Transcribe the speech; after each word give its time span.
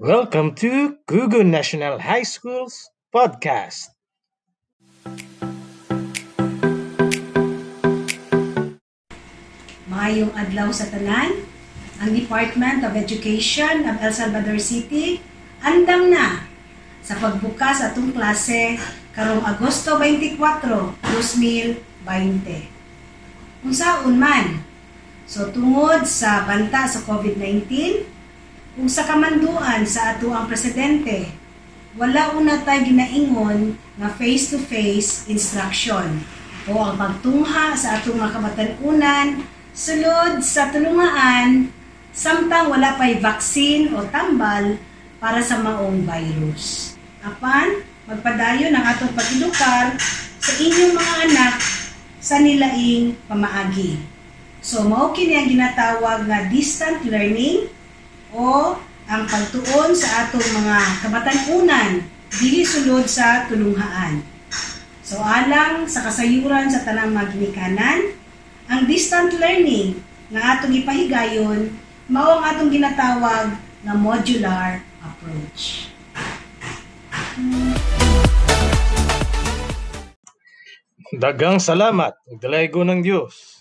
Welcome 0.00 0.56
to 0.64 0.96
Gugu 1.04 1.44
National 1.44 2.00
High 2.00 2.24
School's 2.24 2.88
podcast. 3.12 3.92
Maayong 9.92 10.32
adlaw 10.32 10.72
sa 10.72 10.88
tanan. 10.88 11.44
Ang 12.00 12.16
Department 12.16 12.80
of 12.88 12.96
Education 12.96 13.84
of 13.84 14.00
El 14.00 14.16
Salvador 14.16 14.56
City 14.56 15.20
andam 15.60 16.08
na 16.08 16.48
sa 17.04 17.20
pagbukas 17.20 17.84
atong 17.84 18.16
klase 18.16 18.80
karong 19.12 19.44
Agosto 19.44 20.00
24, 20.00 20.96
2020. 21.12 21.76
Kung 23.60 23.74
saon 23.76 24.16
man, 24.16 24.64
so 25.28 25.52
tungod 25.52 26.08
sa 26.08 26.48
banta 26.48 26.88
sa 26.88 27.04
COVID-19, 27.04 28.16
kung 28.80 28.88
sa 28.88 29.04
kamanduan 29.04 29.84
sa 29.84 30.16
ato 30.16 30.32
ang 30.32 30.48
presidente, 30.48 31.28
wala 32.00 32.32
una 32.32 32.64
tayo 32.64 32.88
ginaingon 32.88 33.76
nga 34.00 34.08
face-to-face 34.16 35.28
instruction 35.28 36.24
o 36.64 36.80
ang 36.80 36.96
pagtungha 36.96 37.76
sa 37.76 38.00
atong 38.00 38.16
mga 38.16 38.40
kabatanunan 38.40 39.44
sulod 39.76 40.40
sa 40.40 40.72
tulungaan 40.72 41.68
samtang 42.16 42.72
wala 42.72 42.96
pa'y 42.96 43.20
vaccine 43.20 43.92
o 43.92 44.08
tambal 44.08 44.80
para 45.20 45.44
sa 45.44 45.60
maong 45.60 46.00
virus. 46.00 46.96
Apan, 47.20 47.84
magpadayon 48.08 48.72
ang 48.72 48.96
atong 48.96 49.12
pag-edukar 49.12 49.92
sa 50.40 50.52
inyong 50.56 50.96
mga 50.96 51.14
anak 51.28 51.54
sa 52.16 52.40
nilaing 52.40 53.12
pamaagi. 53.28 54.00
So, 54.64 54.88
mao 54.88 55.12
kini 55.12 55.36
ang 55.36 55.52
ginatawag 55.52 56.24
nga 56.24 56.48
distant 56.48 57.04
learning 57.04 57.68
o 58.34 58.78
ang 59.10 59.22
pagtuon 59.26 59.90
sa 59.90 60.26
atong 60.26 60.48
mga 60.62 60.78
kabatanunan 61.02 61.90
dili 62.38 62.62
sulod 62.62 63.04
sa 63.10 63.50
tulunghaan. 63.50 64.22
So, 65.02 65.18
alang 65.18 65.90
sa 65.90 66.06
kasayuran 66.06 66.70
sa 66.70 66.86
tanang 66.86 67.10
mga 67.10 67.34
ginikanan, 67.34 68.14
ang 68.70 68.86
distant 68.86 69.34
learning 69.34 69.98
nga 70.30 70.62
atong 70.62 70.70
ipahigayon 70.78 71.74
mao 72.06 72.38
ang 72.38 72.44
atong 72.46 72.70
ginatawag 72.70 73.58
nga 73.82 73.94
modular 73.98 74.78
approach. 75.02 75.90
Dagang 81.10 81.58
salamat, 81.58 82.14
Dalago 82.38 82.86
ng 82.86 83.02
Diyos. 83.02 83.59